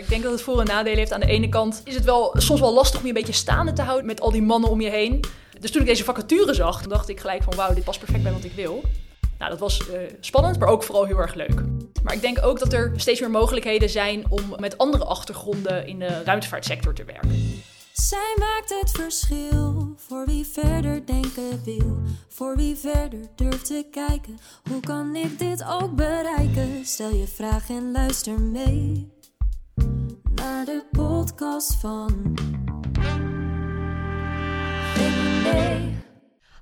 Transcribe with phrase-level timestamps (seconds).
[0.00, 1.12] ik denk dat het voor- en nadelen heeft.
[1.12, 3.72] Aan de ene kant is het wel soms wel lastig om je een beetje staande
[3.72, 5.24] te houden met al die mannen om je heen.
[5.60, 8.32] Dus toen ik deze vacature zag, dacht ik gelijk van wauw, dit past perfect bij
[8.32, 8.82] wat ik wil.
[9.38, 11.62] Nou, dat was uh, spannend, maar ook vooral heel erg leuk.
[12.02, 15.98] Maar ik denk ook dat er steeds meer mogelijkheden zijn om met andere achtergronden in
[15.98, 17.62] de ruimtevaartsector te werken.
[17.92, 21.98] Zij maakt het verschil voor wie verder denken wil,
[22.28, 24.38] voor wie verder durft te kijken.
[24.70, 26.84] Hoe kan ik dit ook bereiken?
[26.84, 29.18] Stel je vraag en luister mee
[30.40, 32.34] naar de podcast van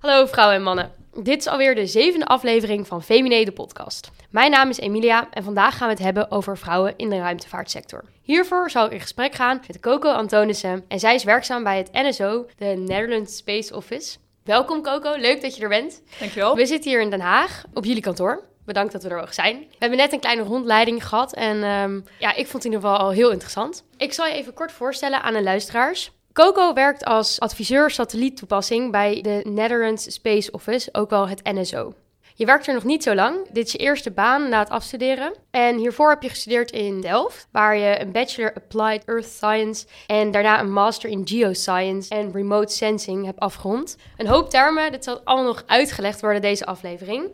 [0.00, 0.92] Hallo vrouwen en mannen.
[1.23, 4.10] Dit is alweer de zevende aflevering van Femine de podcast.
[4.30, 8.05] Mijn naam is Emilia en vandaag gaan we het hebben over vrouwen in de ruimtevaartsector.
[8.22, 11.92] Hiervoor zal ik in gesprek gaan met Coco Antonissen en zij is werkzaam bij het
[11.92, 14.16] NSO, de Netherlands Space Office.
[14.45, 16.02] Welkom Coco, leuk dat je er bent.
[16.19, 16.55] Dankjewel.
[16.56, 18.48] We zitten hier in Den Haag op jullie kantoor.
[18.68, 19.58] Bedankt dat we er mogen zijn.
[19.58, 22.88] We hebben net een kleine rondleiding gehad en ehm, ja, ik vond het in ieder
[22.88, 23.84] geval al heel interessant.
[23.97, 26.10] Ik zal je even kort voorstellen aan de luisteraars.
[26.33, 31.94] Coco werkt als adviseur satelliettoepassing bij de Netherlands Space Office, ook wel het NSO.
[32.34, 33.36] Je werkt er nog niet zo lang.
[33.50, 35.34] Dit is je eerste baan na het afstuderen.
[35.50, 40.30] En hiervoor heb je gestudeerd in Delft, waar je een Bachelor Applied Earth Science en
[40.30, 43.97] daarna een Master in Geoscience en Remote Sensing hebt afgerond.
[44.16, 47.30] Een hoop termen, dit zal allemaal nog uitgelegd worden deze aflevering.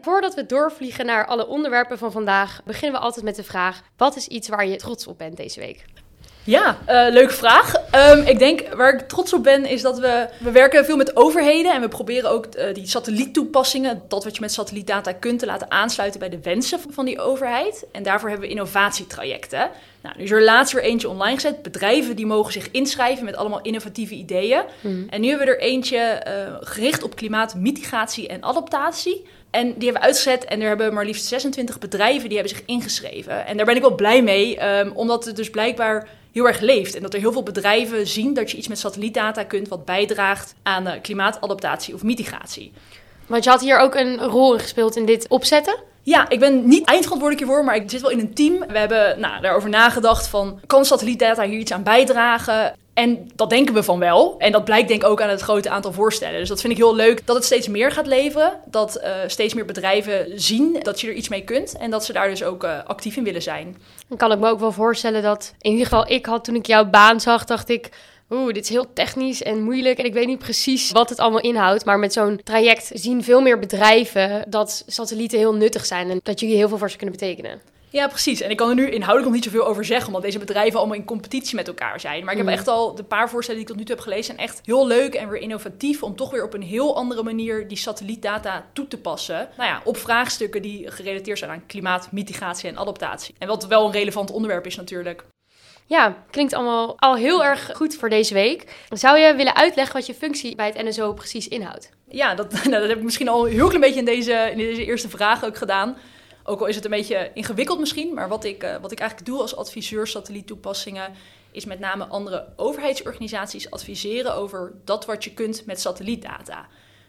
[0.00, 4.16] Voordat we doorvliegen naar alle onderwerpen van vandaag, beginnen we altijd met de vraag: wat
[4.16, 5.84] is iets waar je trots op bent deze week?
[6.48, 7.74] Ja, uh, leuke vraag.
[7.94, 11.16] Um, ik denk waar ik trots op ben is dat we, we werken veel met
[11.16, 15.46] overheden en we proberen ook uh, die satelliettoepassingen, dat wat je met satellietdata kunt, te
[15.46, 17.86] laten aansluiten bij de wensen van die overheid.
[17.92, 19.70] En daarvoor hebben we innovatietrajecten.
[20.00, 21.62] Nou, nu is er laatst weer eentje online gezet.
[21.62, 24.62] Bedrijven die mogen zich inschrijven met allemaal innovatieve ideeën.
[24.80, 25.06] Mm.
[25.10, 29.26] En nu hebben we er eentje uh, gericht op klimaatmitigatie en adaptatie.
[29.50, 32.66] En die hebben we uitgezet en er hebben maar liefst 26 bedrijven die hebben zich
[32.66, 33.46] ingeschreven.
[33.46, 36.94] En daar ben ik wel blij mee, um, omdat het dus blijkbaar heel erg leeft.
[36.94, 40.54] En dat er heel veel bedrijven zien dat je iets met satellietdata kunt wat bijdraagt
[40.62, 42.72] aan uh, klimaatadaptatie of mitigatie.
[43.26, 45.76] Want je had hier ook een rol in gespeeld in dit opzetten?
[46.02, 48.58] Ja, ik ben niet eindverantwoordelijk hiervoor, maar ik zit wel in een team.
[48.58, 52.74] We hebben nou, daarover nagedacht van, kan satellietdata hier iets aan bijdragen?
[52.98, 54.34] En dat denken we van wel.
[54.38, 56.38] En dat blijkt denk ik ook aan het grote aantal voorstellen.
[56.38, 58.60] Dus dat vind ik heel leuk dat het steeds meer gaat leveren.
[58.64, 61.76] Dat uh, steeds meer bedrijven zien dat je er iets mee kunt.
[61.76, 63.76] En dat ze daar dus ook uh, actief in willen zijn.
[64.08, 66.66] Dan kan ik me ook wel voorstellen dat, in ieder geval ik had toen ik
[66.66, 67.88] jouw baan zag, dacht ik...
[68.30, 71.40] Oeh, dit is heel technisch en moeilijk en ik weet niet precies wat het allemaal
[71.40, 71.84] inhoudt.
[71.84, 76.40] Maar met zo'n traject zien veel meer bedrijven dat satellieten heel nuttig zijn en dat
[76.40, 77.60] jullie heel veel voor ze kunnen betekenen.
[77.90, 78.40] Ja, precies.
[78.40, 80.96] En ik kan er nu inhoudelijk nog niet zoveel over zeggen, omdat deze bedrijven allemaal
[80.96, 82.24] in competitie met elkaar zijn.
[82.24, 84.24] Maar ik heb echt al de paar voorstellen die ik tot nu toe heb gelezen,
[84.24, 87.68] zijn echt heel leuk en weer innovatief om toch weer op een heel andere manier
[87.68, 89.48] die satellietdata toe te passen.
[89.56, 93.34] Nou ja, op vraagstukken die gerelateerd zijn aan klimaat, mitigatie en adaptatie.
[93.38, 95.24] En wat wel een relevant onderwerp is natuurlijk.
[95.86, 98.64] Ja, klinkt allemaal al heel erg goed voor deze week.
[98.88, 101.90] Zou je willen uitleggen wat je functie bij het NSO precies inhoudt?
[102.08, 104.56] Ja, dat, nou, dat heb ik misschien al een heel klein beetje in deze, in
[104.56, 105.96] deze eerste vraag ook gedaan.
[106.48, 109.30] Ook al is het een beetje ingewikkeld misschien, maar wat ik, uh, wat ik eigenlijk
[109.30, 111.14] doe als adviseur satelliettoepassingen
[111.50, 116.58] is met name andere overheidsorganisaties adviseren over dat wat je kunt met satellietdata.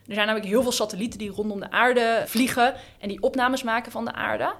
[0.07, 3.91] Er zijn namelijk heel veel satellieten die rondom de aarde vliegen en die opnames maken
[3.91, 4.53] van de aarde.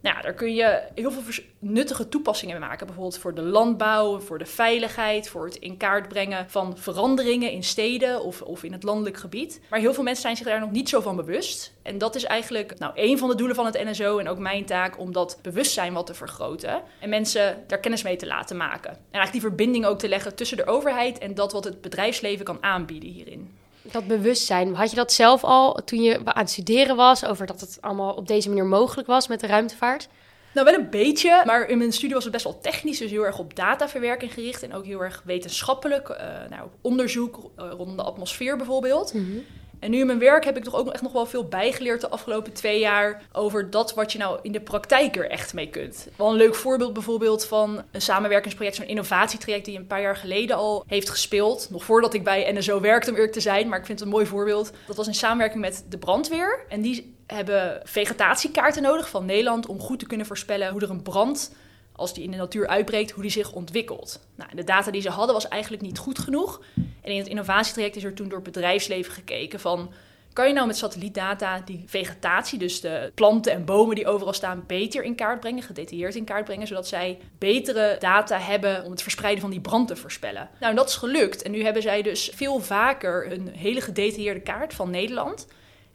[0.00, 2.86] Nou daar kun je heel veel nuttige toepassingen mee maken.
[2.86, 7.64] Bijvoorbeeld voor de landbouw, voor de veiligheid, voor het in kaart brengen van veranderingen in
[7.64, 9.60] steden of, of in het landelijk gebied.
[9.70, 11.74] Maar heel veel mensen zijn zich daar nog niet zo van bewust.
[11.82, 14.64] En dat is eigenlijk nou, een van de doelen van het NSO en ook mijn
[14.64, 16.82] taak om dat bewustzijn wat te vergroten.
[17.00, 18.90] En mensen daar kennis mee te laten maken.
[18.90, 22.44] En eigenlijk die verbinding ook te leggen tussen de overheid en dat wat het bedrijfsleven
[22.44, 26.96] kan aanbieden hierin dat bewustzijn, had je dat zelf al toen je aan het studeren
[26.96, 30.08] was, over dat het allemaal op deze manier mogelijk was met de ruimtevaart?
[30.54, 33.24] Nou, wel een beetje, maar in mijn studie was het best wel technisch, dus heel
[33.24, 36.16] erg op dataverwerking gericht en ook heel erg wetenschappelijk, uh,
[36.50, 39.14] nou, onderzoek uh, rondom de atmosfeer bijvoorbeeld.
[39.14, 39.44] Mm -hmm.
[39.78, 42.08] En nu in mijn werk heb ik toch ook echt nog wel veel bijgeleerd de
[42.08, 46.08] afgelopen twee jaar over dat wat je nou in de praktijk er echt mee kunt.
[46.16, 50.56] Wel een leuk voorbeeld bijvoorbeeld van een samenwerkingsproject, zo'n innovatietraject die een paar jaar geleden
[50.56, 51.68] al heeft gespeeld.
[51.70, 54.14] Nog voordat ik bij NSO werkte om eerlijk te zijn, maar ik vind het een
[54.14, 54.72] mooi voorbeeld.
[54.86, 56.64] Dat was in samenwerking met de brandweer.
[56.68, 61.02] En die hebben vegetatiekaarten nodig van Nederland om goed te kunnen voorspellen hoe er een
[61.02, 61.50] brand
[61.96, 64.20] als die in de natuur uitbreekt, hoe die zich ontwikkelt.
[64.34, 66.60] Nou, de data die ze hadden was eigenlijk niet goed genoeg.
[67.02, 69.92] En in het innovatietraject is er toen door het bedrijfsleven gekeken van...
[70.32, 74.64] kan je nou met satellietdata die vegetatie, dus de planten en bomen die overal staan...
[74.66, 76.66] beter in kaart brengen, gedetailleerd in kaart brengen...
[76.66, 80.48] zodat zij betere data hebben om het verspreiden van die brand te voorspellen.
[80.60, 81.42] Nou, dat is gelukt.
[81.42, 85.46] En nu hebben zij dus veel vaker een hele gedetailleerde kaart van Nederland...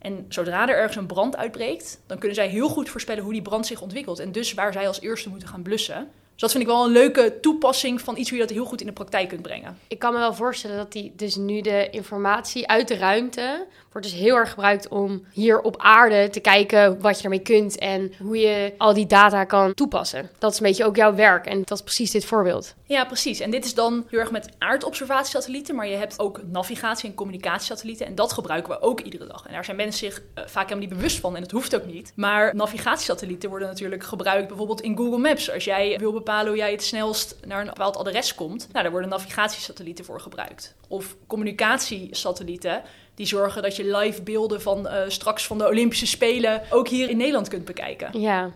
[0.02, 3.42] En zodra er ergens een brand uitbreekt, dan kunnen zij heel goed voorspellen hoe die
[3.42, 4.20] brand zich ontwikkelt.
[4.20, 6.10] En dus waar zij als eerste moeten gaan blussen.
[6.32, 8.82] Dus dat vind ik wel een leuke toepassing van iets hoe je dat heel goed
[8.82, 9.78] in de praktijk kunt brengen.
[9.88, 14.08] Ik kan me wel voorstellen dat die dus nu de informatie uit de ruimte wordt
[14.08, 18.14] dus heel erg gebruikt om hier op aarde te kijken wat je ermee kunt en
[18.20, 20.30] hoe je al die data kan toepassen.
[20.40, 22.76] Dat is een beetje ook jouw werk en dat is precies dit voorbeeld.
[22.86, 23.40] Ja, precies.
[23.40, 28.06] En dit is dan heel erg met aardobservatiesatellieten, maar je hebt ook navigatie- en communicatiesatellieten
[28.06, 29.46] en dat gebruiken we ook iedere dag.
[29.48, 31.86] En daar zijn mensen zich uh, vaak helemaal niet bewust van en dat hoeft ook
[31.86, 32.14] niet.
[32.16, 35.52] Maar navigatiesatellieten worden natuurlijk gebruikt bijvoorbeeld in Google Maps.
[35.52, 38.92] Als jij wil bepalen hoe jij het snelst naar een bepaald adres komt, nou, daar
[38.92, 40.76] worden navigatiesatellieten voor gebruikt.
[40.88, 42.82] Of communicatiesatellieten
[43.16, 47.10] die zorgen dat je live beelden van uh, straks van de Olympische Spelen ook hier
[47.10, 48.20] in Nederland kunt bekijken.
[48.20, 48.52] Ja.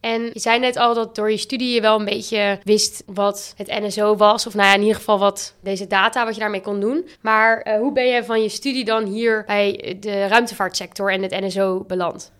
[0.00, 3.54] En je zei net al dat door je studie je wel een beetje wist wat
[3.56, 4.46] het NSO was.
[4.46, 7.08] Of nou ja, in ieder geval wat deze data, wat je daarmee kon doen.
[7.20, 11.40] Maar uh, hoe ben je van je studie dan hier bij de ruimtevaartsector en het
[11.40, 12.32] NSO beland?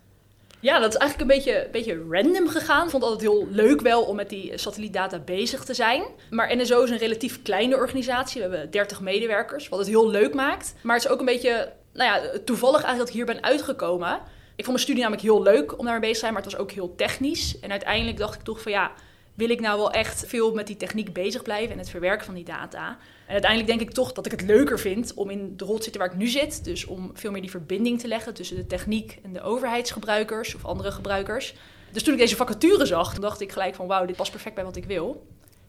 [0.65, 2.85] Ja, dat is eigenlijk een beetje, beetje random gegaan.
[2.85, 6.05] Ik vond het altijd heel leuk wel om met die satellietdata bezig te zijn.
[6.31, 8.43] Maar NSO is een relatief kleine organisatie.
[8.43, 10.75] We hebben 30 medewerkers, wat het heel leuk maakt.
[10.83, 14.15] Maar het is ook een beetje nou ja, toevallig eigenlijk dat ik hier ben uitgekomen.
[14.57, 16.61] Ik vond mijn studie namelijk heel leuk om daarmee bezig te zijn, maar het was
[16.61, 17.61] ook heel technisch.
[17.61, 18.93] En uiteindelijk dacht ik toch van ja,
[19.35, 22.35] wil ik nou wel echt veel met die techniek bezig blijven en het verwerken van
[22.35, 22.99] die data?
[23.27, 25.83] En uiteindelijk denk ik toch dat ik het leuker vind om in de rol te
[25.83, 26.65] zitten waar ik nu zit.
[26.65, 30.65] Dus om veel meer die verbinding te leggen tussen de techniek en de overheidsgebruikers of
[30.65, 31.55] andere gebruikers.
[31.93, 34.65] Dus toen ik deze vacature zag, dacht ik gelijk van wauw, dit past perfect bij
[34.65, 35.27] wat ik wil.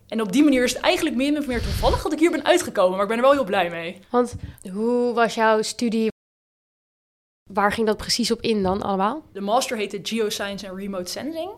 [0.07, 2.46] En op die manier is het eigenlijk meer of meer toevallig dat ik hier ben
[2.46, 2.92] uitgekomen.
[2.92, 4.00] Maar ik ben er wel heel blij mee.
[4.10, 4.36] Want
[4.72, 6.08] hoe was jouw studie?
[7.51, 9.24] Waar ging dat precies op in dan allemaal?
[9.34, 11.51] De master heette Geoscience and Remote Sensing.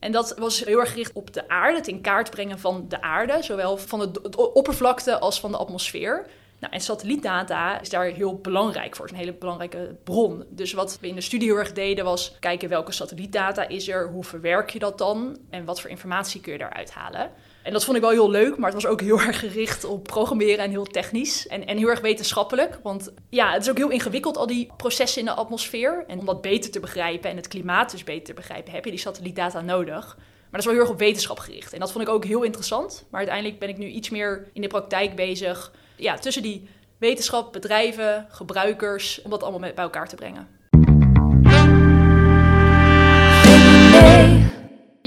[0.00, 3.02] En dat was heel erg gericht op de aarde, het in kaart brengen van de
[3.02, 6.26] aarde, zowel van de, oppervlakte als van de atmosfeer.
[6.58, 9.04] Nou, en satellietdata is daar heel belangrijk voor.
[9.04, 10.44] Is een hele belangrijke bron.
[10.48, 14.08] Dus wat we in de studie heel erg deden was kijken welke satellietdata is er,
[14.08, 17.30] hoe verwerk je dat dan en wat voor informatie kun je daaruit halen.
[17.62, 20.04] En dat vond ik wel heel leuk, maar het was ook heel erg gericht op
[20.04, 21.46] programmeren en heel technisch.
[21.46, 22.78] En, en heel erg wetenschappelijk.
[22.82, 26.04] Want ja, het is ook heel ingewikkeld, al die processen in de atmosfeer.
[26.06, 28.90] En om dat beter te begrijpen en het klimaat dus beter te begrijpen, heb je
[28.90, 30.16] die satellietdata nodig.
[30.16, 31.72] Maar dat is wel heel erg op wetenschap gericht.
[31.72, 33.06] En dat vond ik ook heel interessant.
[33.10, 35.72] Maar uiteindelijk ben ik nu iets meer in de praktijk bezig.
[35.96, 36.68] Ja, tussen die
[36.98, 40.59] wetenschap, bedrijven, gebruikers, om dat allemaal bij elkaar te brengen.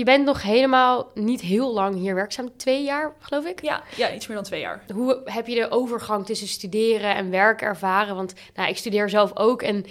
[0.03, 2.57] Je bent nog helemaal niet heel lang hier werkzaam.
[2.57, 3.61] Twee jaar, geloof ik?
[3.61, 4.83] Ja, ja iets meer dan twee jaar.
[4.94, 8.15] Hoe heb je de overgang tussen studeren en werk ervaren?
[8.15, 9.85] Want nou, ik studeer zelf ook en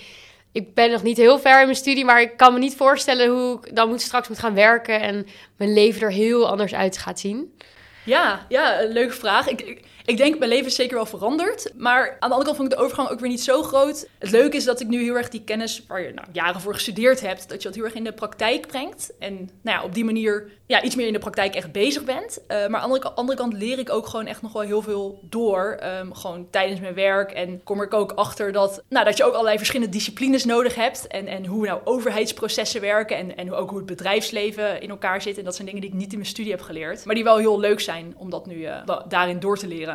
[0.53, 3.29] ik ben nog niet heel ver in mijn studie, maar ik kan me niet voorstellen
[3.29, 5.27] hoe ik dan moet straks moet gaan werken en
[5.57, 7.59] mijn leven er heel anders uit gaat zien.
[8.05, 9.49] Ja, ja, een leuke vraag.
[9.49, 9.85] ik, ik
[10.17, 11.73] denk, mijn leven is zeker wel veranderd.
[11.77, 14.09] Maar aan de andere kant vond ik de overgang ook weer niet zo groot.
[14.19, 16.75] Het leuke is dat ik nu heel erg die kennis waar je nou, jaren voor
[16.75, 19.13] gestudeerd hebt, dat je dat heel erg in de praktijk brengt.
[19.19, 22.39] En nou ja, op die manier ja, iets meer in de praktijk echt bezig bent.
[22.49, 25.21] Uh, maar aan de andere kant leer ik ook gewoon echt nog wel heel veel
[25.23, 25.79] door.
[26.01, 27.31] Um, gewoon tijdens mijn werk.
[27.31, 31.07] En kom ik ook achter dat, nou, dat je ook allerlei verschillende disciplines nodig hebt.
[31.07, 33.17] En, en hoe nou overheidsprocessen werken.
[33.17, 35.39] En, en ook hoe het bedrijfsleven in elkaar zit.
[35.39, 37.05] En dat zijn dingen die ik niet in mijn studie heb geleerd.
[37.05, 39.92] Maar die wel heel leuk zijn om dat nu uh, daarin door te leren.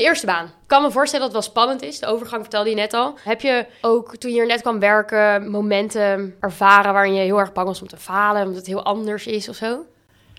[0.00, 0.44] Je eerste baan.
[0.44, 1.98] Ik kan me voorstellen dat het wel spannend is.
[1.98, 3.14] De overgang vertelde je net al.
[3.22, 7.52] Heb je ook toen je hier net kwam werken momenten ervaren waarin je heel erg
[7.52, 9.84] bang was om te falen, omdat het heel anders is of zo?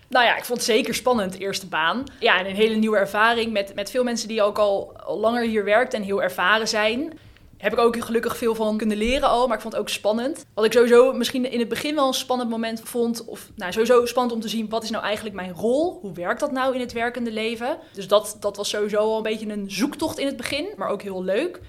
[0.08, 2.04] Nou ja, ik vond het zeker spannend, eerste baan.
[2.18, 5.42] Ja, en een hele nieuwe ervaring met, met veel mensen die ook al, al langer
[5.42, 7.18] hier werkt en heel ervaren zijn
[7.62, 10.46] heb ik ook gelukkig veel van kunnen leren al, maar ik vond het ook spannend.
[10.54, 14.06] Wat ik sowieso misschien in het begin wel een spannend moment vond, of nou sowieso
[14.06, 15.98] spannend om te zien, wat is nou eigenlijk mijn rol?
[16.00, 17.78] Hoe werkt dat nou in het werkende leven?
[17.92, 21.02] Dus dat, dat was sowieso al een beetje een zoektocht in het begin, maar ook
[21.02, 21.60] heel leuk.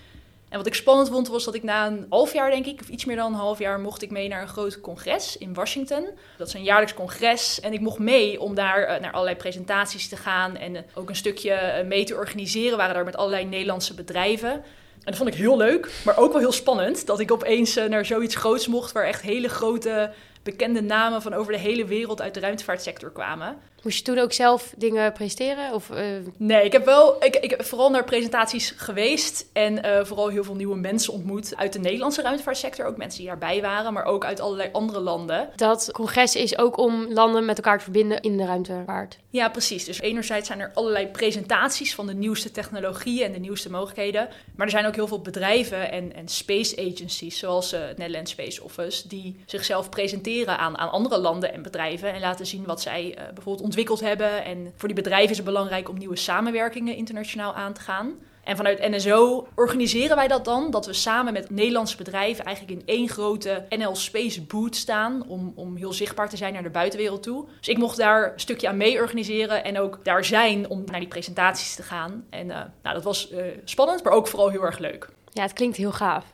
[0.49, 2.87] En wat ik spannend vond, was dat ik na een half jaar, denk ik, of
[2.87, 6.07] iets meer dan een half jaar, mocht ik mee naar een groot congres in Washington.
[6.37, 7.59] Dat is een jaarlijks congres.
[7.59, 11.15] En ik mocht mee om daar uh, naar allerlei presentaties te gaan en ook een
[11.15, 12.71] stukje uh, mee te organiseren.
[12.71, 14.63] We waren daar met allerlei Nederlandse bedrijven.
[15.03, 17.05] En dat vond ik heel leuk, maar ook wel heel spannend.
[17.05, 20.11] Dat ik opeens uh, naar zoiets groots mocht waar echt hele grote
[20.43, 23.57] bekende namen van over de hele wereld uit de ruimtevaartsector kwamen.
[23.83, 25.73] Moest je toen ook zelf dingen presenteren?
[25.73, 25.97] Of, uh...
[26.37, 30.43] Nee, ik heb wel ik, ik heb vooral naar presentaties geweest en uh, vooral heel
[30.43, 32.85] veel nieuwe mensen ontmoet uit de Nederlandse ruimtevaartsector.
[32.85, 35.49] Ook mensen die daarbij waren, maar ook uit allerlei andere landen.
[35.55, 39.17] Dat congres is ook om landen met elkaar te verbinden in de ruimtevaart.
[39.29, 39.85] Ja, precies.
[39.85, 44.29] Dus enerzijds zijn er allerlei presentaties van de nieuwste technologieën en de nieuwste mogelijkheden.
[44.55, 48.31] Maar er zijn ook heel veel bedrijven en, en space agencies, zoals uh, het Netherlands
[48.31, 52.81] Space Office, die zichzelf presenteren aan, aan andere landen en bedrijven en laten zien wat
[52.81, 54.43] zij bijvoorbeeld ontwikkeld hebben.
[54.43, 58.15] En voor die bedrijven is het belangrijk om nieuwe samenwerkingen internationaal aan te gaan.
[58.43, 62.87] En vanuit NSO organiseren wij dat dan, dat we samen met Nederlandse bedrijven eigenlijk in
[62.87, 67.23] één grote NL Space Boot staan, om, om heel zichtbaar te zijn naar de buitenwereld
[67.23, 67.45] toe.
[67.57, 70.99] Dus ik mocht daar een stukje aan mee organiseren en ook daar zijn om naar
[70.99, 72.25] die presentaties te gaan.
[72.29, 75.09] En uh, nou, dat was uh, spannend, maar ook vooral heel erg leuk.
[75.31, 76.25] Ja, het klinkt heel gaaf.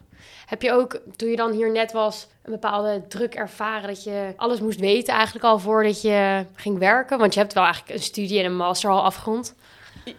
[0.46, 4.34] Heb je ook, toen je dan hier net was, een bepaalde druk ervaren dat je
[4.36, 7.18] alles moest weten eigenlijk al voordat je ging werken?
[7.18, 9.56] Want je hebt wel eigenlijk een studie en een master al afgerond.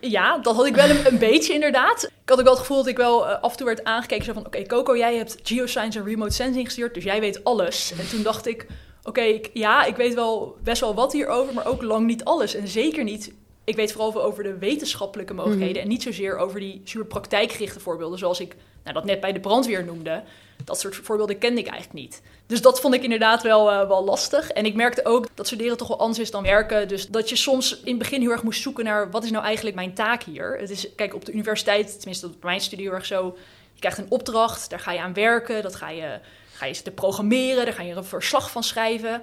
[0.01, 2.05] Ja, dat had ik wel een, een, beetje inderdaad.
[2.05, 4.25] Ik had ook wel het gevoel dat ik wel uh, af en toe werd aangekeken.
[4.25, 7.93] Zo van, oké Coco, jij hebt geoscience en remote sensing gestuurd, dus jij weet alles.
[7.99, 8.67] En toen dacht ik,
[9.03, 12.55] oké, ja, ik weet wel best wel wat hierover, maar ook lang niet alles.
[12.55, 13.33] En zeker niet,
[13.65, 15.83] ik weet vooral over de wetenschappelijke mogelijkheden mhm.
[15.83, 19.41] en niet zozeer over die super praktijkgerichte voorbeelden, zoals ik nou, dat net bij de
[19.41, 20.23] brandweer noemde.
[20.65, 22.23] Dat soort voorbeelden kende ik eigenlijk niet.
[22.47, 24.51] Dus dat vond ik inderdaad wel, uh, wel lastig.
[24.51, 26.89] En ik merkte ook dat studeren toch wel anders is dan werken.
[26.89, 29.45] Dus dat je soms in het begin heel erg moest zoeken naar wat is nou
[29.45, 30.57] eigenlijk mijn taak hier.
[30.59, 33.37] Het is, kijk, op de universiteit, tenminste op mijn studie heel erg zo.
[33.73, 35.63] Je krijgt een opdracht, daar ga je aan werken.
[35.63, 36.19] Dat ga je,
[36.53, 39.23] ga je zitten programmeren, daar ga je een verslag van schrijven.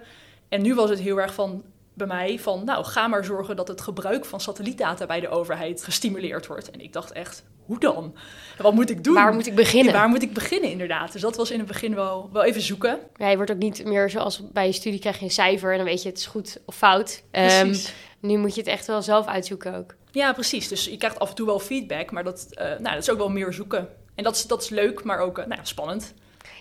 [0.50, 1.64] En nu was het heel erg van,
[1.98, 5.84] bij mij van, nou, ga maar zorgen dat het gebruik van satellietdata bij de overheid
[5.84, 6.72] gestimuleerd wordt.
[6.72, 8.16] En ik dacht echt, hoe dan?
[8.58, 9.14] Wat moet ik doen?
[9.14, 9.94] Waar moet ik beginnen?
[9.94, 11.12] waar moet ik beginnen, inderdaad?
[11.12, 13.00] Dus dat was in het begin wel, wel even zoeken.
[13.16, 15.78] Ja, je wordt ook niet meer zoals bij je studie krijg je een cijfer en
[15.78, 17.24] dan weet je het is goed of fout.
[17.32, 17.74] Um,
[18.20, 19.96] nu moet je het echt wel zelf uitzoeken ook.
[20.12, 20.68] Ja, precies.
[20.68, 23.18] Dus je krijgt af en toe wel feedback, maar dat, uh, nou, dat is ook
[23.18, 23.90] wel meer zoeken.
[24.16, 26.14] En dat is, dat is leuk, maar ook uh, nou, spannend.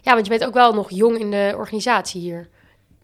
[0.02, 2.48] Ja, want je bent ook wel nog jong in de organisatie hier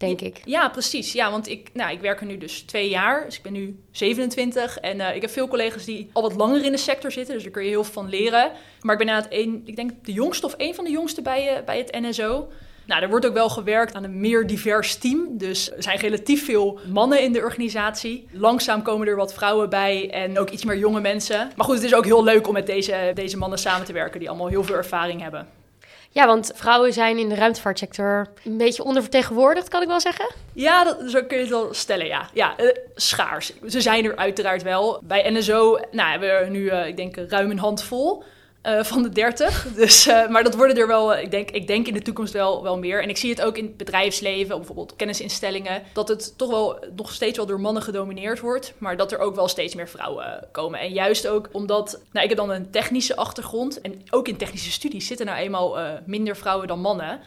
[0.05, 0.41] denk ik.
[0.45, 1.11] Ja, precies.
[1.11, 3.25] Ja, want ik, nou, ik werk er nu dus twee jaar.
[3.25, 4.77] Dus ik ben nu 27.
[4.79, 7.33] En uh, ik heb veel collega's die al wat langer in de sector zitten.
[7.33, 8.51] Dus daar kun je heel veel van leren.
[8.81, 11.57] Maar ik ben het één, ik denk de jongste of één van de jongste bij,
[11.57, 12.47] uh, bij het NSO.
[12.85, 15.37] Nou, er wordt ook wel gewerkt aan een meer divers team.
[15.37, 18.27] Dus er zijn relatief veel mannen in de organisatie.
[18.31, 21.51] Langzaam komen er wat vrouwen bij en ook iets meer jonge mensen.
[21.55, 24.19] Maar goed, het is ook heel leuk om met deze, deze mannen samen te werken
[24.19, 25.47] die allemaal heel veel ervaring hebben.
[26.13, 30.29] Ja, want vrouwen zijn in de ruimtevaartsector een beetje ondervertegenwoordigd, kan ik wel zeggen.
[30.53, 32.29] Ja, dat, zo kun je het wel stellen, ja.
[32.33, 33.53] Ja, uh, schaars.
[33.67, 34.99] Ze zijn er uiteraard wel.
[35.03, 38.23] Bij NSO nou, hebben we nu, uh, ik denk, ruim een handvol.
[38.67, 39.65] Uh, van de 30.
[39.75, 42.63] Dus, uh, maar dat worden er wel, ik denk, ik denk in de toekomst wel,
[42.63, 43.01] wel meer.
[43.01, 47.13] En ik zie het ook in het bedrijfsleven, bijvoorbeeld kennisinstellingen, dat het toch wel nog
[47.13, 48.73] steeds wel door mannen gedomineerd wordt.
[48.77, 50.79] Maar dat er ook wel steeds meer vrouwen komen.
[50.79, 53.81] En juist ook omdat, nou, ik heb dan een technische achtergrond.
[53.81, 57.19] En ook in technische studies zitten nou eenmaal minder vrouwen dan mannen.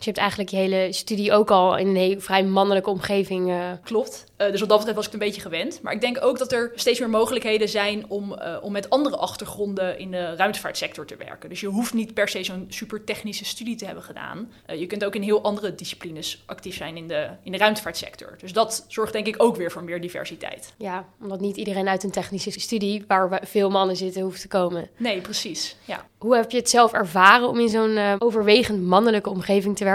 [0.00, 3.48] Dus je hebt eigenlijk je hele studie ook al in een vrij mannelijke omgeving.
[3.48, 3.70] Uh...
[3.84, 4.24] Klopt.
[4.38, 5.82] Uh, dus wat dat betreft was ik het een beetje gewend.
[5.82, 9.16] Maar ik denk ook dat er steeds meer mogelijkheden zijn om, uh, om met andere
[9.16, 11.48] achtergronden in de ruimtevaartsector te werken.
[11.48, 14.52] Dus je hoeft niet per se zo'n super technische studie te hebben gedaan.
[14.76, 18.34] je kunt ook in heel andere disciplines actief zijn in de, in de ruimtevaartsector.
[18.38, 20.74] Dus dat zorgt denk ik ook weer voor meer diversiteit.
[20.76, 24.88] Ja, omdat niet iedereen uit een technische studie waar veel mannen zitten hoeft te komen.
[24.96, 25.76] Nee, precies.
[25.84, 26.06] Ja.
[26.18, 29.89] Hoe heb je het zelf ervaren om in zo'n overwegend mannelijke omgeving te werken?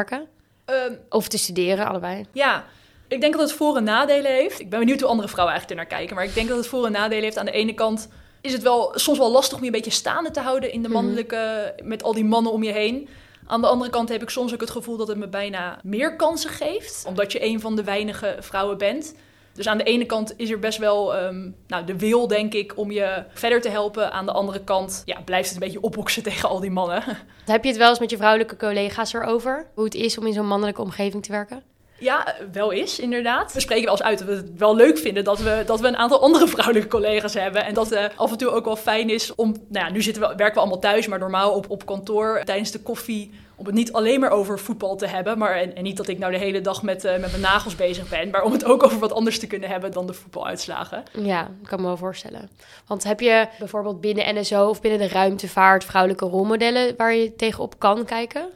[0.65, 2.25] Um, of te studeren, allebei.
[2.31, 2.65] Ja,
[3.07, 4.59] ik denk dat het voor- en nadelen heeft.
[4.59, 6.15] Ik ben benieuwd hoe andere vrouwen eigenlijk er naar kijken.
[6.15, 7.37] Maar ik denk dat het voor- en nadelen heeft.
[7.37, 8.09] Aan de ene kant
[8.41, 10.87] is het wel soms wel lastig om je een beetje staande te houden in de
[10.87, 10.97] mhm.
[10.97, 11.73] mannelijke...
[11.83, 13.09] met al die mannen om je heen.
[13.47, 16.15] Aan de andere kant heb ik soms ook het gevoel dat het me bijna meer
[16.15, 17.03] kansen geeft.
[17.07, 19.15] Omdat je een van de weinige vrouwen bent.
[19.55, 22.77] Dus aan de ene kant is er best wel um, nou, de wil, denk ik,
[22.77, 24.11] om je verder te helpen.
[24.11, 27.03] Aan de andere kant ja, blijft het een beetje opboksen tegen al die mannen.
[27.45, 29.67] Heb je het wel eens met je vrouwelijke collega's erover?
[29.73, 31.63] Hoe het is om in zo'n mannelijke omgeving te werken?
[31.99, 33.53] Ja, wel is, inderdaad.
[33.53, 35.87] We spreken wel eens uit dat we het wel leuk vinden dat we, dat we
[35.87, 37.65] een aantal andere vrouwelijke collega's hebben.
[37.65, 39.55] En dat het af en toe ook wel fijn is om.
[39.69, 42.71] Nou ja, nu zitten we, werken we allemaal thuis, maar normaal op, op kantoor tijdens
[42.71, 45.37] de koffie om het niet alleen maar over voetbal te hebben.
[45.37, 48.09] Maar, en, niet dat ik nou de hele dag met, uh, met mijn nagels bezig
[48.09, 48.29] ben.
[48.29, 51.03] Maar om het ook over wat anders te kunnen hebben dan de voetbaluitslagen.
[51.11, 52.49] Ja, kan me wel voorstellen.
[52.87, 57.79] Want heb je bijvoorbeeld binnen NSO of binnen de ruimtevaart vrouwelijke rolmodellen waar je tegenop
[57.79, 58.49] kan kijken?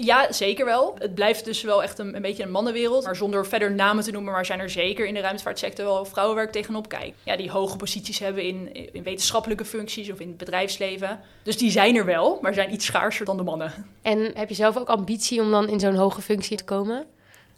[0.00, 0.94] Ja, zeker wel.
[0.98, 3.04] Het blijft dus wel echt een, een beetje een mannenwereld.
[3.04, 6.36] Maar zonder verder namen te noemen, maar zijn er zeker in de ruimtevaartsector wel vrouwen
[6.36, 7.14] waar ik tegenop kijk.
[7.22, 11.20] Ja, die hoge posities hebben in, in wetenschappelijke functies of in het bedrijfsleven.
[11.42, 13.72] Dus die zijn er wel, maar zijn iets schaarser dan de mannen.
[14.02, 17.06] En heb je zelf ook ambitie om dan in zo'n hoge functie te komen?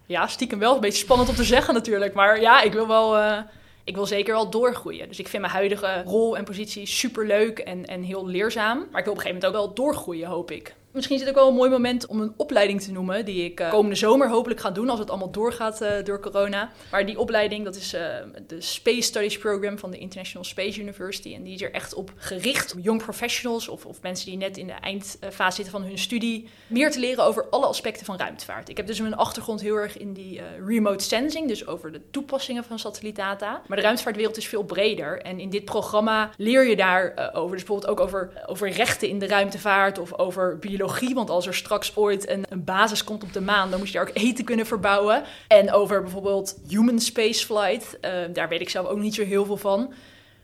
[0.07, 0.75] Ja, stiekem wel.
[0.75, 2.15] Een beetje spannend om te zeggen natuurlijk.
[2.15, 3.19] Maar ja, ik wil wel...
[3.19, 3.39] Uh,
[3.85, 5.09] ik wil zeker wel doorgroeien.
[5.09, 8.79] Dus ik vind mijn huidige rol en positie super leuk en, en heel leerzaam.
[8.79, 10.75] Maar ik wil op een gegeven moment ook wel doorgroeien, hoop ik.
[10.93, 13.61] Misschien is het ook wel een mooi moment om een opleiding te noemen die ik
[13.61, 16.71] uh, komende zomer hopelijk ga doen als het allemaal doorgaat uh, door corona.
[16.91, 18.01] Maar die opleiding, dat is uh,
[18.47, 21.35] de Space Studies Program van de International Space University.
[21.35, 24.57] En die is er echt op gericht om young professionals of, of mensen die net
[24.57, 28.69] in de eindfase zitten van hun studie meer te leren over alle aspecten van ruimtevaart.
[28.69, 32.65] Ik heb dus mijn achtergrond heel erg in die remote sensing, dus over de toepassingen
[32.65, 33.63] van satellietdata.
[33.67, 35.23] Maar de ruimtevaartwereld is veel breder.
[35.23, 37.57] En in dit programma leer je daar over.
[37.57, 40.79] Dus bijvoorbeeld ook over, over rechten in de ruimtevaart of over biologie
[41.15, 43.99] Want als er straks ooit een, een, basis komt op de maan, dan moet je
[43.99, 45.23] daar ook eten kunnen verbouwen.
[45.49, 49.57] En over bijvoorbeeld human spaceflight, uh, daar weet ik zelf ook niet zo heel veel
[49.57, 49.93] van.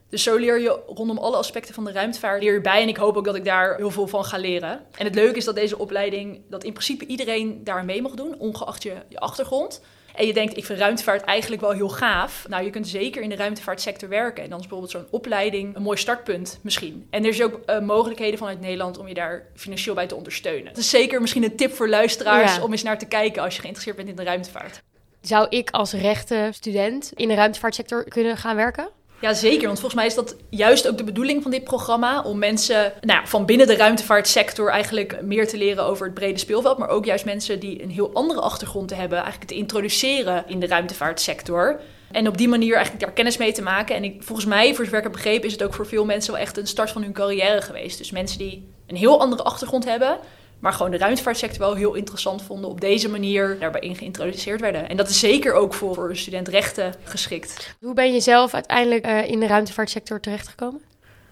[0.09, 2.83] Dus zo leer je rondom alle aspecten van de ruimtevaart leer je bij.
[2.83, 4.81] En ik hoop ook dat ik daar heel veel van ga leren.
[4.97, 8.35] En het leuke is dat deze opleiding, dat in principe iedereen daar mee mag doen,
[8.38, 9.81] ongeacht je, je achtergrond
[10.17, 12.47] en je denkt, ik vind ruimtevaart eigenlijk wel heel gaaf.
[12.49, 14.45] Nou, je kunt zeker in de ruimtevaartsector werken.
[14.45, 17.07] En dan is bijvoorbeeld zo'n opleiding een mooi startpunt misschien.
[17.11, 20.65] En er zijn ook uh, mogelijkheden vanuit Nederland om je daar financieel bij te ondersteunen.
[20.65, 23.61] Dat is zeker misschien een tip voor luisteraars om eens naar te kijken als je
[23.61, 24.83] geïnteresseerd bent in de ruimtevaart.
[25.21, 28.89] Zou ik als rechten student in de ruimtevaartsector kunnen gaan werken?
[29.21, 29.67] Ja, zeker.
[29.67, 32.23] Want volgens mij is dat juist ook de bedoeling van dit programma.
[32.23, 36.79] Om mensen nou, van binnen de ruimtevaartsector eigenlijk meer te leren over het brede speelveld.
[36.79, 40.67] Maar ook juist mensen die een heel andere achtergrond hebben, eigenlijk te introduceren in de
[40.67, 41.81] ruimtevaartsector.
[42.11, 43.97] En op die manier eigenlijk daar kennis mee te maken.
[43.97, 46.33] En ik, volgens mij, voor zover ik heb begrepen, is het ook voor veel mensen
[46.33, 47.99] wel echt een start van hun carrière geweest.
[47.99, 50.19] Dus mensen die een heel andere achtergrond hebben,
[50.59, 52.71] maar gewoon de ruimtevaartsector wel heel interessant vonden.
[52.71, 54.89] Op deze manier daarbij geïntroduceerd werden.
[54.89, 57.75] En dat is zeker ook voor, voor een student rechten geschikt.
[57.81, 60.81] Hoe ben je zelf uiteindelijk uh, in de ruimtevaartsector terechtgekomen?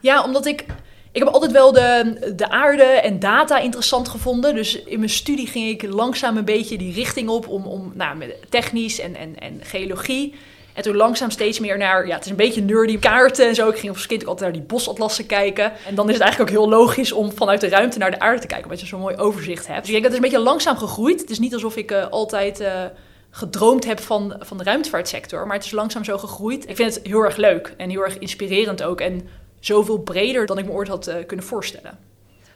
[0.00, 0.64] Ja, omdat ik
[1.14, 4.54] ik heb altijd wel de, de aarde en data interessant gevonden.
[4.54, 8.16] Dus in mijn studie ging ik langzaam een beetje die richting op om, om nou,
[8.16, 10.35] met technisch en, en, en geologie.
[10.75, 13.69] En toen langzaam steeds meer naar, ja, het is een beetje nerdy kaarten en zo.
[13.69, 15.73] Ik ging als kind ook altijd naar die bosatlassen kijken.
[15.87, 18.40] En dan is het eigenlijk ook heel logisch om vanuit de ruimte naar de aarde
[18.40, 19.78] te kijken, omdat je zo'n mooi overzicht hebt.
[19.78, 21.21] Dus ik denk dat het is een beetje langzaam gegroeid.
[21.21, 22.85] Het is niet alsof ik uh, altijd uh,
[23.31, 26.69] gedroomd heb van, van de ruimtevaartsector, maar het is langzaam zo gegroeid.
[26.69, 29.00] Ik vind het heel erg leuk en heel erg inspirerend ook.
[29.00, 29.28] En
[29.61, 31.99] zoveel breder dan ik me ooit had uh, kunnen voorstellen.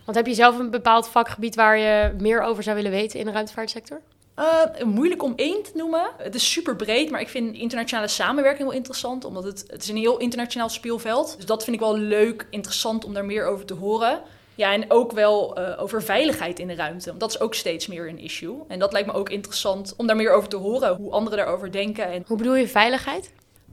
[0.05, 3.27] Want heb je zelf een bepaald vakgebied waar je meer over zou willen weten in
[3.27, 4.01] de ruimtevaartsector?
[4.38, 6.11] Uh, moeilijk om één te noemen.
[6.16, 9.25] Het is super breed, maar ik vind internationale samenwerking wel interessant.
[9.25, 11.35] Omdat het, het is een heel internationaal speelveld.
[11.37, 14.21] Dus dat vind ik wel leuk, interessant om daar meer over te horen.
[14.54, 17.09] Ja, en ook wel uh, over veiligheid in de ruimte.
[17.09, 18.57] Want dat is ook steeds meer een issue.
[18.68, 20.97] En dat lijkt me ook interessant om daar meer over te horen.
[20.97, 22.07] Hoe anderen daarover denken.
[22.07, 22.24] En...
[22.27, 23.33] Hoe bedoel je veiligheid?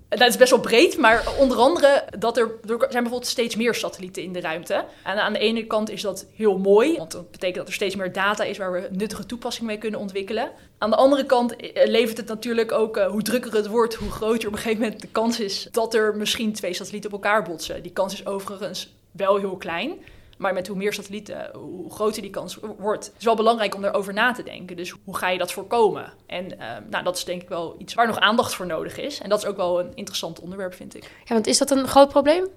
[0.10, 3.76] Dat is best wel breed, maar onder andere dat er, er zijn bijvoorbeeld steeds meer
[3.76, 4.86] satellieten in de ruimte.
[5.04, 7.96] En aan de ene kant is dat heel mooi, want dat betekent dat er steeds
[7.96, 10.52] meer data is waar we nuttige toepassingen mee kunnen ontwikkelen.
[10.78, 14.12] Aan de andere kant eh, levert het natuurlijk ook, uh, hoe drukker het wordt, hoe
[14.12, 17.44] groter op een gegeven moment de kans is dat er misschien twee satellieten op elkaar
[17.44, 17.84] botsen.
[17.84, 19.91] Die kans is overigens wel heel klein.
[20.38, 23.06] Maar met hoe meer satellieten, hoe groter die kans wordt.
[23.06, 24.76] Het is wel belangrijk om erover na te denken.
[24.76, 26.13] Dus hoe ga je dat voorkomen?
[26.26, 29.19] En uh, nou, dat is denk ik wel iets waar nog aandacht voor nodig is.
[29.19, 31.04] En dat is ook wel een interessant onderwerp, vind ik.
[31.04, 32.48] Ja, want is dat een groot probleem?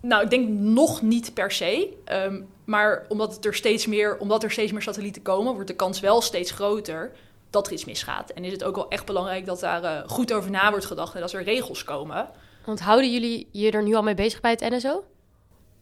[0.00, 1.96] Nou, ik denk nog niet per se.
[2.12, 6.00] Um, maar omdat er, steeds meer, omdat er steeds meer satellieten komen, wordt de kans
[6.00, 7.12] wel steeds groter
[7.50, 8.30] dat er iets misgaat.
[8.30, 11.14] En is het ook wel echt belangrijk dat daar uh, goed over na wordt gedacht
[11.14, 12.28] en dat er regels komen.
[12.64, 15.04] Want houden jullie je er nu al mee bezig bij het NSO?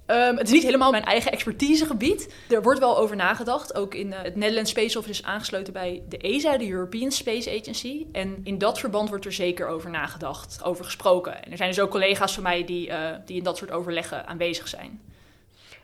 [0.07, 2.35] Um, het is niet helemaal mijn eigen expertisegebied.
[2.49, 3.75] Er wordt wel over nagedacht.
[3.75, 7.59] Ook in uh, het Netherlands Space Office is aangesloten bij de ESA, de European Space
[7.61, 8.07] Agency.
[8.13, 11.45] En in dat verband wordt er zeker over nagedacht, over gesproken.
[11.45, 14.27] En er zijn dus ook collega's van mij die, uh, die in dat soort overleggen
[14.27, 15.01] aanwezig zijn.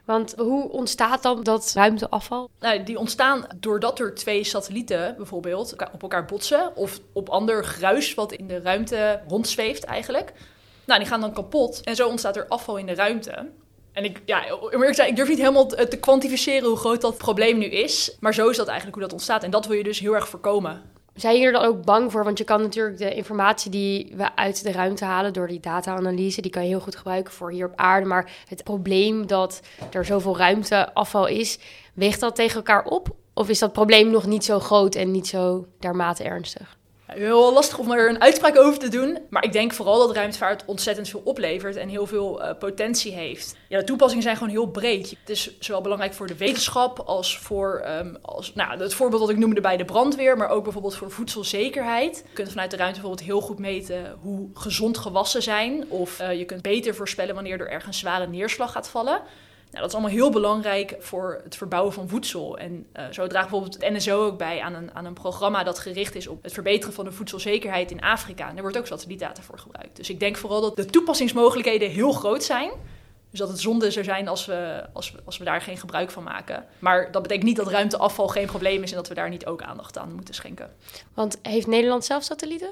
[0.05, 2.51] Want hoe ontstaat dan dat ruimteafval?
[2.61, 6.77] Nou, die ontstaan doordat er twee satellieten bijvoorbeeld op elkaar botsen.
[6.77, 10.33] Of op ander gruis wat in de ruimte rondzweeft eigenlijk.
[10.85, 11.81] Nou, die gaan dan kapot.
[11.81, 13.51] En zo ontstaat er afval in de ruimte.
[13.93, 17.67] En ik, ja, ik, ik durf niet helemaal te kwantificeren hoe groot dat probleem nu
[17.67, 18.17] is.
[18.21, 19.43] Maar zo is dat eigenlijk hoe dat ontstaat.
[19.43, 20.83] En dat wil je dus heel erg voorkomen.
[21.15, 22.25] Zijn jullie er dan ook bang voor?
[22.25, 26.41] Want je kan natuurlijk de informatie die we uit de ruimte halen door die data-analyse,
[26.41, 28.07] die kan je heel goed gebruiken voor hier op aarde.
[28.07, 31.59] Maar het probleem dat er zoveel ruimteafval is,
[31.95, 33.09] weegt dat tegen elkaar op?
[33.35, 36.77] Of is dat probleem nog niet zo groot en niet zo dermate ernstig?
[37.15, 39.19] Heel lastig om er een uitspraak over te doen.
[39.31, 43.57] Maar ik denk vooral dat ruimtevaart ontzettend veel oplevert en heel veel uh, potentie heeft.
[43.69, 45.11] Ja, de toepassingen zijn gewoon heel breed.
[45.21, 49.31] Het is zowel belangrijk voor de wetenschap als voor um, als, nou, het voorbeeld dat
[49.31, 52.25] ik noemde bij de brandweer, maar ook bijvoorbeeld voor voedselzekerheid.
[52.29, 55.85] Je kunt vanuit de ruimte bijvoorbeeld heel goed meten hoe gezond gewassen zijn.
[55.89, 59.21] Of uh, je kunt beter voorspellen wanneer er ergens zware neerslag gaat vallen.
[59.73, 62.59] Nou, dat is allemaal heel belangrijk voor het verbouwen van voedsel.
[62.59, 65.79] En uh, zo draagt bijvoorbeeld het NSO ook bij aan een, aan een programma dat
[65.79, 68.49] gericht is op het verbeteren van de voedselzekerheid in Afrika.
[68.49, 69.97] En daar wordt ook satellietdata voor gebruikt.
[69.97, 72.71] Dus ik denk vooral dat de toepassingsmogelijkheden heel groot zijn.
[73.31, 76.11] Dus dat het zonde zou zijn als we, als, we, als we daar geen gebruik
[76.11, 76.67] van maken.
[76.79, 79.63] Maar dat betekent niet dat ruimteafval geen probleem is en dat we daar niet ook
[79.63, 80.71] aandacht aan moeten schenken.
[81.15, 82.71] Want heeft Nederland zelf satellieten?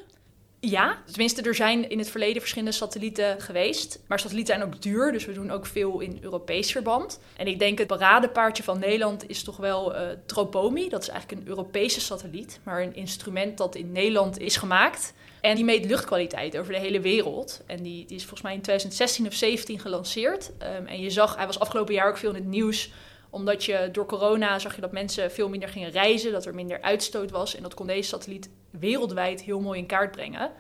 [0.63, 4.01] Ja, tenminste, er zijn in het verleden verschillende satellieten geweest.
[4.07, 7.21] Maar satellieten zijn ook duur, dus we doen ook veel in Europees verband.
[7.37, 10.89] En ik denk het paradepaardje van Nederland is toch wel uh, Tropomi.
[10.89, 15.15] Dat is eigenlijk een Europese satelliet, maar een instrument dat in Nederland is gemaakt.
[15.41, 17.63] En die meet luchtkwaliteit over de hele wereld.
[17.67, 20.51] En die, die is volgens mij in 2016 of 2017 gelanceerd.
[20.79, 22.91] Um, en je zag, hij was afgelopen jaar ook veel in het nieuws
[23.31, 26.83] omdat je door corona zag je dat mensen veel minder gingen reizen, dat er minder
[26.83, 27.55] uitstoot was.
[27.55, 30.51] En dat kon deze satelliet wereldwijd heel mooi in kaart brengen.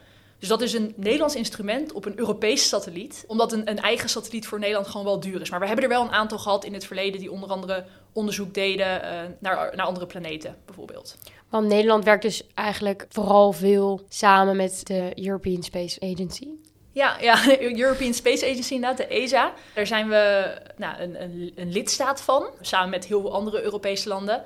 [0.41, 3.25] Dus dat is een Nederlands instrument op een Europese satelliet.
[3.27, 5.51] Omdat een, een, eigen satelliet voor Nederland gewoon wel duur is.
[5.51, 8.55] Maar we hebben er wel een aantal gehad in het verleden die onder andere onderzoek
[8.55, 11.17] deden uh, naar, naar andere planeten, bijvoorbeeld.
[11.49, 16.49] Want Nederland werkt dus eigenlijk vooral veel samen met de European Space Agency.
[16.93, 19.53] Ja, ja, European Space Agency, inderdaad, de ESA.
[19.75, 24.09] Daar zijn we nou, een, een, een lidstaat van, samen met heel veel andere Europese
[24.09, 24.45] landen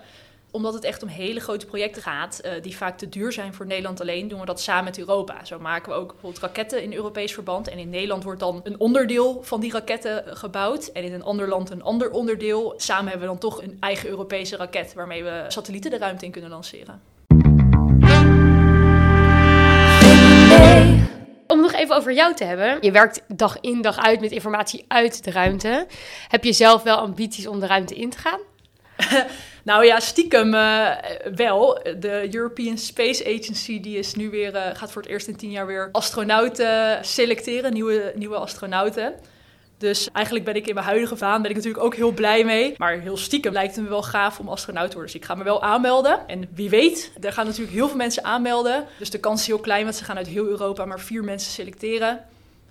[0.55, 3.67] omdat het echt om hele grote projecten gaat, uh, die vaak te duur zijn voor
[3.67, 5.45] Nederland alleen, doen we dat samen met Europa.
[5.45, 7.69] Zo maken we ook bijvoorbeeld raketten in Europees verband.
[7.69, 10.87] En in Nederland wordt dan een onderdeel van die raketten gebouwd.
[10.87, 12.75] En in een ander land een ander onderdeel.
[12.77, 16.31] Samen hebben we dan toch een eigen Europese raket waarmee we satellieten de ruimte in
[16.31, 17.01] kunnen lanceren.
[21.47, 22.79] Om nog even over jou te hebben.
[22.81, 25.87] Je werkt dag in dag uit met informatie uit de ruimte.
[26.29, 28.41] Heb je zelf wel ambities om de ruimte in te gaan?
[29.71, 30.91] nou ja, stiekem uh,
[31.35, 31.81] wel.
[31.99, 35.51] De European Space Agency die is nu weer, uh, gaat voor het eerst in tien
[35.51, 39.15] jaar weer astronauten selecteren, nieuwe, nieuwe astronauten.
[39.79, 42.75] Dus eigenlijk ben ik in mijn huidige baan ben ik natuurlijk ook heel blij mee.
[42.77, 45.13] Maar heel stiekem lijkt het me wel gaaf om astronaut te worden.
[45.13, 46.29] Dus ik ga me wel aanmelden.
[46.29, 48.87] En wie weet, er gaan natuurlijk heel veel mensen aanmelden.
[48.99, 51.53] Dus de kans is heel klein, want ze gaan uit heel Europa maar vier mensen
[51.53, 52.25] selecteren.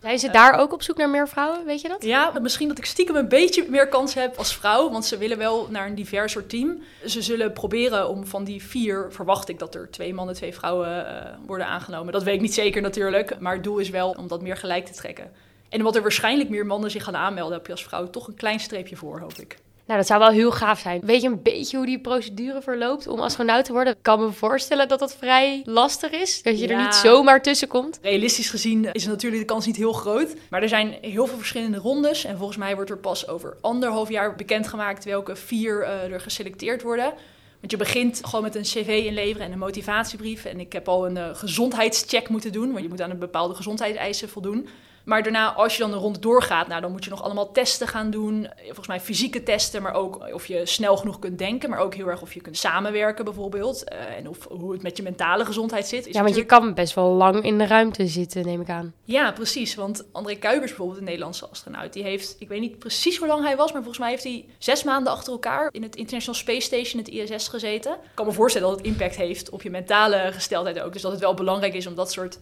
[0.04, 2.04] Zijn ze daar ook op zoek naar meer vrouwen, weet je dat?
[2.04, 5.38] Ja, misschien dat ik stiekem een beetje meer kans heb als vrouw, want ze willen
[5.38, 6.84] wel naar een diverser team.
[7.06, 10.90] Ze zullen proberen om van die vier, verwacht ik dat er twee mannen, twee vrouwen
[10.90, 12.14] uh, worden aangenomen.
[12.14, 14.86] Dat weet ik niet zeker natuurlijk, maar het doel is wel om dat meer gelijk
[14.86, 15.32] te trekken.
[15.70, 18.36] En omdat er waarschijnlijk meer mannen zich gaan aanmelden, heb je als vrouw toch een
[18.36, 19.58] klein streepje voor, hoop ik.
[19.86, 21.02] Nou, dat zou wel heel gaaf zijn.
[21.04, 23.94] Weet je een beetje hoe die procedure verloopt om astronaut te worden?
[23.94, 26.44] Ik kan me voorstellen dat dat vrij lastig is.
[26.44, 28.00] Dat je er niet zomaar tussen komt.
[28.02, 30.36] Realistisch gezien is natuurlijk de kans niet heel groot.
[30.50, 32.24] Maar er zijn heel veel verschillende rondes.
[32.26, 36.82] En volgens mij wordt er pas over anderhalf jaar bekendgemaakt welke vier uh, er geselecteerd
[36.82, 37.14] worden.
[37.60, 40.46] Want je begint gewoon met een cv inleveren en een motivatiebrief.
[40.46, 42.72] En ik heb al een uh, gezondheidscheck moeten doen.
[42.72, 44.68] Want je moet aan een bepaalde gezondheidseisen voldoen.
[45.04, 47.88] Maar daarna, als je dan een ronde doorgaat, nou, dan moet je nog allemaal testen
[47.88, 48.48] gaan doen.
[48.66, 51.70] Volgens mij fysieke testen, maar ook of je snel genoeg kunt denken.
[51.70, 53.84] Maar ook heel erg of je kunt samenwerken bijvoorbeeld.
[53.92, 56.14] Uh, en of, hoe het met je mentale gezondheid zit.
[56.14, 58.94] ja, want je kan best wel lang in de ruimte zitten, neem ik aan.
[59.04, 59.76] Ja, precies.
[59.76, 63.44] Want André Kuipers bijvoorbeeld, een Nederlandse astronaut, die heeft, ik weet niet precies hoe lang
[63.44, 66.62] hij was, maar volgens mij heeft hij zes maanden achter elkaar in het International Space
[66.62, 67.92] Station, het ISS, gezeten.
[67.94, 70.94] Ik kan me voorstellen dat het impact heeft op je mentale gesteldheid ook.
[70.94, 72.38] Dus dat het wel belangrijk is om dat soort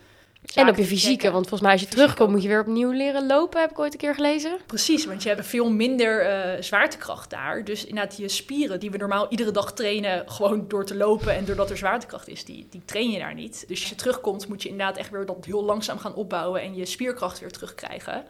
[0.55, 3.25] en op je fysieke, want volgens mij als je terugkomt moet je weer opnieuw leren
[3.25, 4.57] lopen, heb ik ooit een keer gelezen.
[4.65, 7.63] Precies, want je hebt veel minder uh, zwaartekracht daar.
[7.63, 11.45] Dus inderdaad je spieren die we normaal iedere dag trainen, gewoon door te lopen en
[11.45, 13.63] doordat er zwaartekracht is, die, die train je daar niet.
[13.67, 16.75] Dus als je terugkomt moet je inderdaad echt weer dat heel langzaam gaan opbouwen en
[16.75, 18.23] je spierkracht weer terugkrijgen.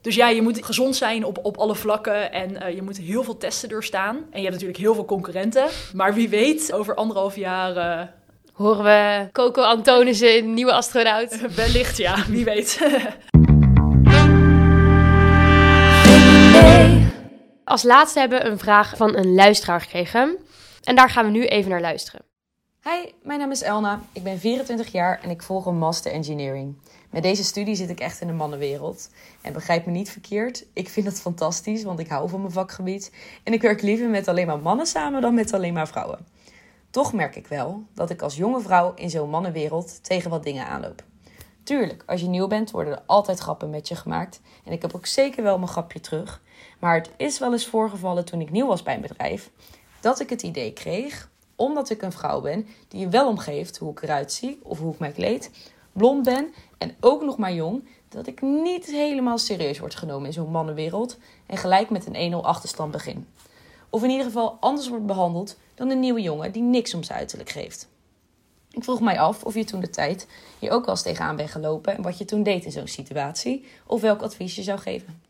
[0.00, 3.22] Dus ja, je moet gezond zijn op, op alle vlakken en uh, je moet heel
[3.22, 4.16] veel testen doorstaan.
[4.16, 5.66] En je hebt natuurlijk heel veel concurrenten.
[5.94, 8.06] Maar wie weet, over anderhalf jaar uh,
[8.60, 11.40] horen we Coco Antonissen, een nieuwe astronaut.
[11.56, 12.78] Wellicht, ja, wie weet.
[17.64, 20.36] Als laatste hebben we een vraag van een luisteraar gekregen.
[20.84, 22.20] En daar gaan we nu even naar luisteren.
[22.82, 24.00] Hi, mijn naam is Elna.
[24.12, 26.76] Ik ben 24 jaar en ik volg een Master Engineering.
[27.10, 29.10] Met deze studie zit ik echt in de mannenwereld.
[29.40, 33.12] En begrijp me niet verkeerd, ik vind het fantastisch, want ik hou van mijn vakgebied.
[33.42, 36.26] En ik werk liever met alleen maar mannen samen dan met alleen maar vrouwen.
[36.90, 40.66] Toch merk ik wel dat ik als jonge vrouw in zo'n mannenwereld tegen wat dingen
[40.66, 41.02] aanloop.
[41.62, 44.40] Tuurlijk, als je nieuw bent, worden er altijd grappen met je gemaakt.
[44.64, 46.42] En ik heb ook zeker wel mijn grapje terug.
[46.78, 49.50] Maar het is wel eens voorgevallen toen ik nieuw was bij een bedrijf,
[50.00, 53.90] dat ik het idee kreeg, omdat ik een vrouw ben die je wel omgeeft hoe
[53.90, 55.50] ik eruit zie of hoe ik mij kleed,
[55.92, 60.32] blond ben en ook nog maar jong, dat ik niet helemaal serieus word genomen in
[60.32, 63.26] zo'n mannenwereld en gelijk met een 1-0 achterstand begin.
[63.90, 67.18] Of in ieder geval anders wordt behandeld dan een nieuwe jongen die niks om zijn
[67.18, 67.88] uiterlijk geeft.
[68.70, 70.26] Ik vroeg mij af of je toen de tijd
[70.58, 73.64] hier ook wel eens tegenaan bent gelopen en wat je toen deed in zo'n situatie,
[73.86, 75.22] of welk advies je zou geven.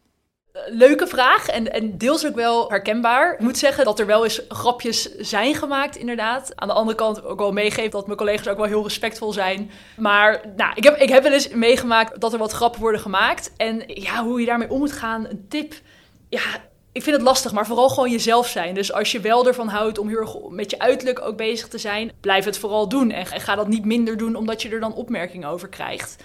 [0.53, 3.33] Eh, leuke vraag en, en deels ook wel herkenbaar.
[3.33, 6.53] Ik moet zeggen dat er wel eens grapjes zijn gemaakt, inderdaad.
[6.55, 9.71] Aan de andere kant ook wel meegeven dat mijn collega's ook wel heel respectvol zijn.
[9.97, 13.53] Maar nou, ik, heb, ik heb wel eens meegemaakt dat er wat grappen worden gemaakt.
[13.57, 15.75] En ja, hoe je daarmee om moet gaan, een tip
[16.29, 16.43] Ja,
[16.93, 18.75] ik vind het lastig, maar vooral gewoon jezelf zijn.
[18.75, 21.79] Dus als je wel ervan houdt om heel erg met je uiterlijk ook bezig te
[21.79, 23.11] zijn, blijf het vooral doen.
[23.11, 26.17] En ga dat niet minder doen omdat je er dan opmerkingen over krijgt.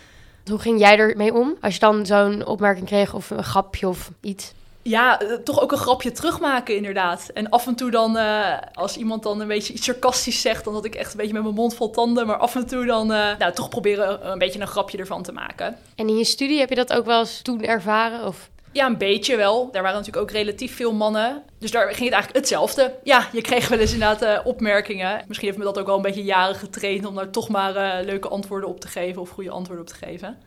[0.45, 1.55] Hoe ging jij ermee om?
[1.61, 4.53] Als je dan zo'n opmerking kreeg of een grapje of iets?
[4.81, 7.29] Ja, eh, toch ook een grapje terugmaken inderdaad.
[7.33, 10.63] En af en toe dan, uh, als iemand dan een beetje iets sarcastisch zegt...
[10.63, 12.27] dan had ik echt een beetje met mijn mond vol tanden.
[12.27, 15.31] Maar af en toe dan uh, nou, toch proberen een beetje een grapje ervan te
[15.31, 15.77] maken.
[15.95, 18.27] En in je studie heb je dat ook wel eens toen ervaren?
[18.27, 18.49] Of?
[18.75, 19.71] Ja, een beetje wel.
[19.71, 21.43] Daar waren natuurlijk ook relatief veel mannen.
[21.59, 22.95] Dus daar ging het eigenlijk hetzelfde.
[23.03, 25.23] Ja, je kreeg wel eens inderdaad uh, opmerkingen.
[25.27, 27.05] Misschien heeft me dat ook wel een beetje jaren getraind...
[27.05, 30.05] om daar toch maar uh, leuke antwoorden op te geven of goede antwoorden op te
[30.05, 30.37] geven.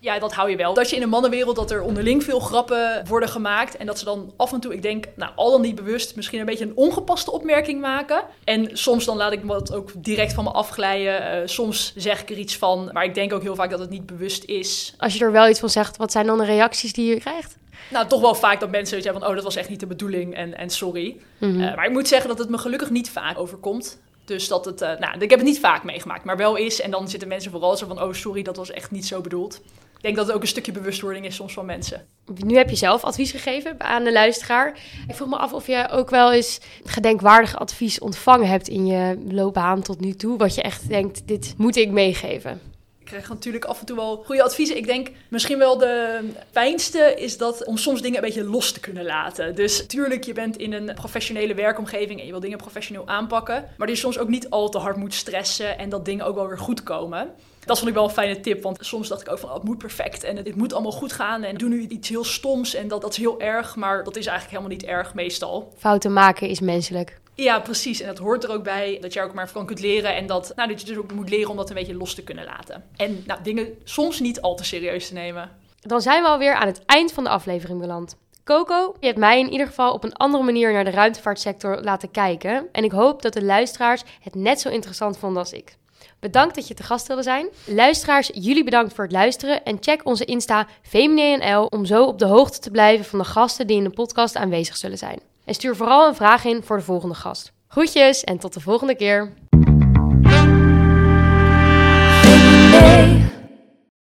[0.00, 0.74] Ja, dat hou je wel.
[0.74, 3.76] Dat je in een mannenwereld dat er onderling veel grappen worden gemaakt.
[3.76, 6.40] En dat ze dan af en toe, ik denk, nou, al dan niet bewust, misschien
[6.40, 8.22] een beetje een ongepaste opmerking maken.
[8.44, 11.40] En soms dan laat ik dat ook direct van me afglijden.
[11.40, 13.90] Uh, soms zeg ik er iets van, maar ik denk ook heel vaak dat het
[13.90, 14.94] niet bewust is.
[14.98, 17.56] Als je er wel iets van zegt, wat zijn dan de reacties die je krijgt?
[17.90, 20.34] Nou, toch wel vaak dat mensen zeggen van, oh, dat was echt niet de bedoeling
[20.34, 21.16] en, en sorry.
[21.38, 21.60] Mm -hmm.
[21.60, 24.00] uh, maar ik moet zeggen dat het me gelukkig niet vaak overkomt.
[24.24, 26.80] Dus dat het, uh, nou, ik heb het niet vaak meegemaakt, maar wel is.
[26.80, 29.60] En dan zitten mensen vooral zo van, oh, sorry, dat was echt niet zo bedoeld.
[29.96, 32.06] Ik denk dat het ook een stukje bewustwording is soms van mensen.
[32.34, 34.78] Nu heb je zelf advies gegeven aan de luisteraar.
[35.08, 39.18] Ik vroeg me af of je ook wel eens gedenkwaardig advies ontvangen hebt in je
[39.28, 40.38] loopbaan tot nu toe.
[40.38, 42.60] Wat je echt denkt, dit moet ik meegeven.
[43.08, 44.76] Krijg natuurlijk af en toe wel goede adviezen.
[44.76, 48.80] Ik denk misschien wel de fijnste is dat om soms dingen een beetje los te
[48.80, 49.54] kunnen laten.
[49.54, 53.68] Dus tuurlijk, je bent in een professionele werkomgeving en je wil dingen professioneel aanpakken.
[53.76, 56.34] Maar dat je soms ook niet al te hard moet stressen en dat dingen ook
[56.34, 57.30] wel weer goed komen.
[57.68, 59.64] Dat vond ik wel een fijne tip, want soms dacht ik ook van, oh, het
[59.64, 62.88] moet perfect en het moet allemaal goed gaan en doe nu iets heel stoms en
[62.88, 65.72] dat, dat is heel erg, maar dat is eigenlijk helemaal niet erg meestal.
[65.76, 67.20] Fouten maken is menselijk.
[67.34, 68.00] Ja, precies.
[68.00, 70.16] En dat hoort er ook bij dat je er ook maar van kunt leren.
[70.16, 72.22] En dat, nou, dat je dus ook moet leren om dat een beetje los te
[72.22, 72.84] kunnen laten.
[72.96, 75.50] En nou, dingen soms niet al te serieus te nemen.
[75.80, 78.16] Dan zijn we alweer aan het eind van de aflevering beland.
[78.44, 82.10] Coco, je hebt mij in ieder geval op een andere manier naar de ruimtevaartsector laten
[82.10, 82.68] kijken.
[82.72, 85.76] En ik hoop dat de luisteraars het net zo interessant vonden als ik.
[86.20, 87.48] Bedankt dat je te gast wilde zijn.
[87.64, 89.64] Luisteraars, jullie bedankt voor het luisteren.
[89.64, 93.66] En check onze Insta FemineNL om zo op de hoogte te blijven van de gasten
[93.66, 95.20] die in de podcast aanwezig zullen zijn.
[95.44, 97.52] En stuur vooral een vraag in voor de volgende gast.
[97.68, 99.32] Groetjes en tot de volgende keer.